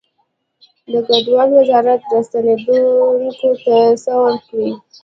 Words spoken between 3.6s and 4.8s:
ته څه ورکوي؟